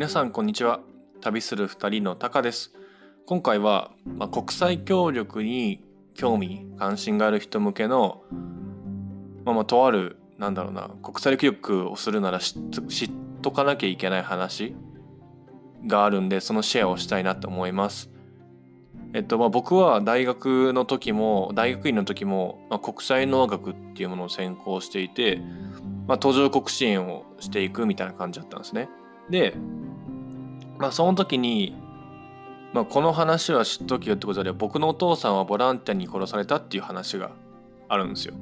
[0.00, 0.80] 皆さんこんにちは。
[1.20, 2.72] 旅する2人のタカです。
[3.26, 5.84] 今回は、まあ、国際協力に
[6.14, 8.22] 興味関心がある人向けの、
[9.44, 13.10] まあ、まあとあるなんだろうな国際協力をするなら知っ
[13.42, 14.74] とかなきゃいけない話
[15.86, 18.08] があるんでそのシェアをしたいなと思います。
[19.12, 25.42] えっとまあ、僕は大学の時も大学院の時も、まあ、国際農学っていうものを専攻していて、
[26.08, 28.88] まあ、途上国支援をしていくみたいな感じだったんですね。
[29.30, 29.54] で、
[30.78, 31.76] まあ、その時に、
[32.72, 37.30] まあ、この話は知っときよってことで僕のお父さんはボランティアに殺されたっていう話が
[37.88, 38.34] あるんですよ。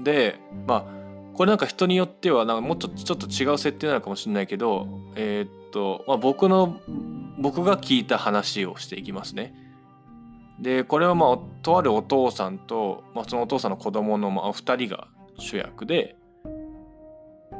[0.00, 0.84] でまあ
[1.34, 6.80] これなんか人によってはなんかもっとちょっと違う設定なのかもしれないけどえー、っと、まあ、僕の
[7.38, 9.54] 僕が聞いた話をしていきますね。
[10.60, 16.16] でこれはまあとあるお父さんと、まあ、そのお父さんの子供のまあ2人が主役で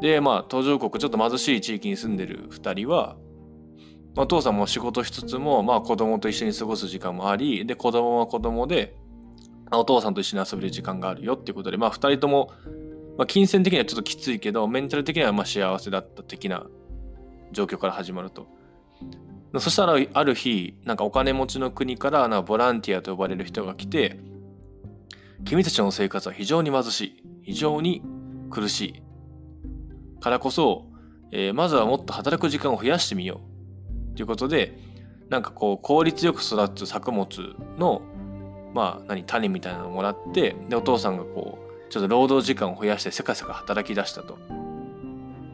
[0.00, 3.16] でまあ途上国ちょっと貧しい地域に住んでる2人は、
[4.14, 8.96] まあ、お父さんも仕事しつつも、まあ、子供と一緒に過ごす時間もありで子供は子供で、
[9.70, 12.52] お父さんと一緒に遊べる時間があるよっていうことで、まあ、2人とも、
[13.16, 16.66] まあ、金銭的にはちょっときついけどメンタル的にはまあ幸せだった的な
[17.52, 18.46] 状況から始まると。
[19.60, 24.18] そしたらある日なんかお金持ちの国からなんかボランティアと呼ばれる人が来て
[25.44, 28.02] 君たちの生活は非常に貧しい非常に
[28.50, 29.02] 苦しい
[30.24, 30.86] からこそ、
[31.32, 33.42] えー、まずはもっと働く時間を増やしてみよ
[34.12, 34.78] うということで
[35.28, 37.28] なんかこう効率よく育つ作物
[37.76, 38.00] の
[38.72, 44.38] まあ何種みたいなのをもらってでお父さんがこうちょっと労働時間を増やしてせかせか働き出したと。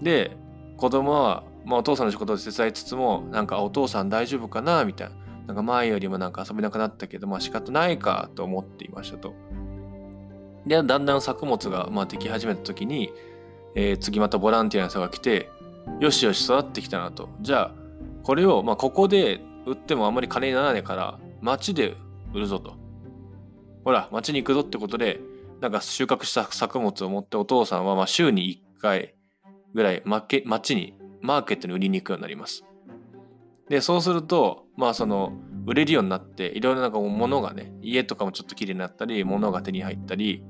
[0.00, 0.36] で
[0.76, 4.84] 子供は、まあ、お父さんの仕事を手伝いつつもなんかお父さん大丈夫かな？
[4.84, 5.16] みたいな
[5.48, 9.34] なんか前よりもなんか遊べなくなったけどまあ仕方ないかと思っていましたと。
[10.66, 13.12] でだんだん作物がまあでき始めた時に
[13.74, 15.50] えー、次またボランティアの人が来て
[16.00, 17.28] よしよし育ってきたなと。
[17.40, 17.74] じゃあ
[18.22, 21.96] これを、まあ、ここで売ってもあんまり金にならないから町で
[22.32, 22.76] 売るぞと。
[23.84, 25.20] ほら町に行くぞってことで
[25.60, 29.14] なんか収穫した作物を持ってお父さんはまあ週に1回
[29.74, 32.64] ぐらい町にマーケットに売りに行くようになります。
[33.68, 35.32] でそうするとまあその
[35.66, 40.42] 売れるようになっていろいろなんか物がね家とかもちょっと綺麗になったり物が手に入ったり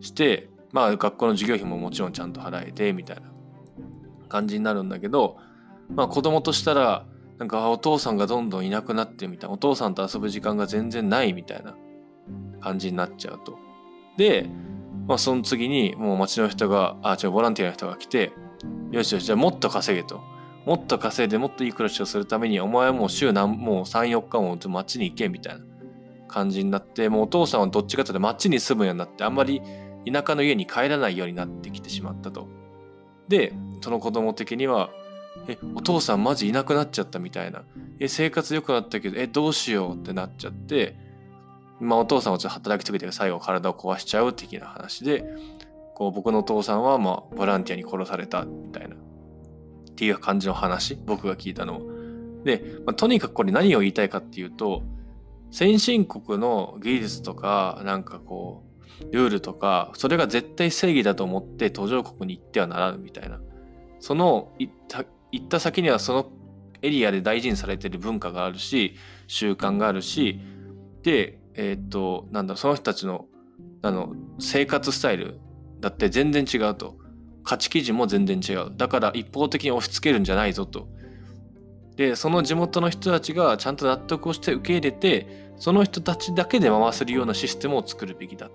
[0.00, 3.22] してまあ学校の授業費ももちろんちゃんと払えてみたいな
[4.28, 5.38] 感じになるんだけど、
[5.94, 7.06] まあ子供としたら
[7.38, 11.74] なんかお父さんがどんどんいなくなってみたいなお父さんと遊ぶ時間が全然ないみたいな
[12.60, 13.58] 感じになっちゃうと。
[14.16, 14.48] で、
[15.06, 18.32] まあその次にもう町の人が、あ、違う、ボランティアの人が来て、
[18.90, 20.20] よしよし、じゃあもっと稼げと。
[20.66, 25.64] もっと稼いでもっといい暮らしをするために、お前はもう週何、もう3、4日も町に行けみたいな
[26.26, 29.62] 感じになって、もうお父さんはどっちかというと町に住むようになって、あんまり
[30.06, 32.48] 田舎の家に帰らないようになってきてしまったと。
[33.28, 34.90] で、その子供的には、
[35.46, 37.62] え、お父さんマジいなくなっちゃったみたいな。
[38.00, 40.96] え、生活良くなったけど、え、どうしようってなっちゃって、
[41.80, 45.24] まあお父さんはちょっと働きすぎて最後体を壊しちゃう的な話で、
[45.94, 48.96] こう僕のお父さんはまあボランティアに殺されたみたいな。
[48.96, 48.98] っ
[49.94, 51.98] ていう感じの話、僕が聞いたのは
[52.44, 54.82] で、まあ、とにかくこれ何を言いたいかっていうと、
[55.50, 58.67] 先進国の技術とか、なんかこう、
[59.10, 63.40] ルールとかそれが絶対正義だと思って途上国に行ってはならぬみたいな。
[64.00, 66.30] その行った先にはその
[66.82, 68.94] エリアで大事にされてる文化があるし
[69.26, 70.40] 習慣があるし
[71.02, 73.26] でえー、っとなんだその人たちの
[73.82, 75.40] あの生活スタイル
[75.80, 76.96] だって全然違うと。
[77.48, 78.76] 価値基準も全然違う。
[78.76, 80.86] だから一方的に押し付けるんじゃないぞと。
[81.96, 88.50] でその地元の人たちがちゃんと納得をして受け入れてその人たちだけで回せるようなシステムを作るべきだ。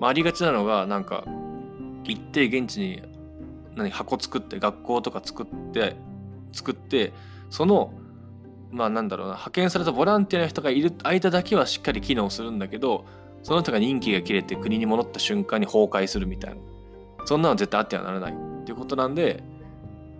[0.00, 1.24] まあ、ありがちなのがなんか
[2.04, 3.02] 行って現地に
[3.76, 5.94] 何箱作って学校とか作って
[6.52, 7.12] 作って
[7.50, 7.92] その
[8.70, 13.04] まあなんだろうな派遣されたボランティアの人がいる間だけはしっかり機能するんだけど
[13.42, 16.56] その人が任期が切れて国に戻った瞬間に崩壊するみたいな。
[17.26, 18.32] そんなの絶対あってはならない。
[18.32, 19.42] っていうことなんで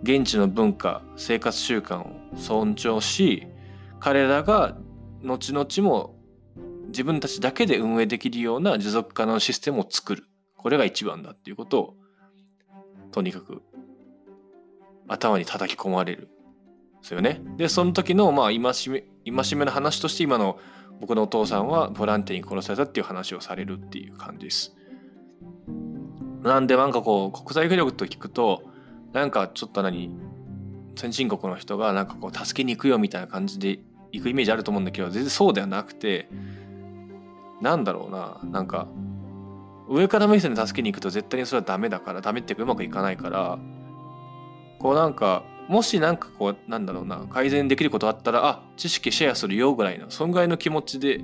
[0.03, 3.47] 現地の文化生活習慣を尊重し
[3.99, 4.75] 彼らが
[5.23, 6.15] 後々も
[6.91, 10.25] 自分たちだけで運営できるような持続可能システムを作る。
[10.57, 11.95] これが一番だっていうことを、
[13.11, 13.61] とにかく
[15.07, 16.29] 頭に叩き込まれる。
[17.01, 17.41] ですよね。
[17.57, 18.71] で、その時の、まあ、戒め、
[19.25, 20.59] 戒めの話として今の
[20.99, 24.75] 僕のお父さんはボランティアに殺されたっていう話をされるっていう感じです。
[26.43, 28.63] なんでなんかこう国際協力と聞くと
[29.13, 30.11] なんかちょっと何
[30.95, 33.79] 先進国の人がなんかこう助けに行くよみたいな感じで
[34.11, 36.29] 行くイメージあると思うんだけど全然そうではなくて
[37.61, 38.39] なんだろうな。
[38.43, 38.87] なんか
[39.87, 43.59] 上から目線で助けに行くと絶対にそれはダメだからダメっていうかうまくいかないから
[44.79, 47.27] こうなんかもしなんかこうなんだろうな。
[47.29, 51.21] 改善できることあったらあ知識シェアするよぐらいのそんぐらいの気持ちで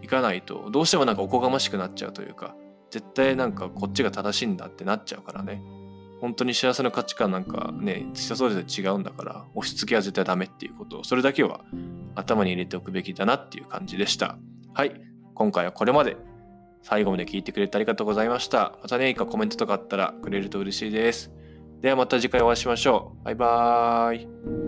[0.00, 2.54] いかないとどうしてもなんかおこがましくなっちゃうというか
[2.90, 5.62] 絶対なんかこっちが正しいんだってなっちゃうからね。
[6.20, 11.64] 本当に幸せの価値観なんかね人それぞれ違うんだから押し付けは絶対ダメっていうことをそれだけは
[12.14, 14.38] 頭に入れておくべきだなっていう感じでした。
[14.72, 15.11] はい。
[15.34, 16.16] 今回はこれまで
[16.82, 18.76] 最後まで聞いてくれてありがとうございました。
[18.82, 21.30] また何かコメントとかあったらくれると嬉しいです。
[21.80, 23.24] ではまた次回お会いしましょう。
[23.24, 24.61] バイバーイ。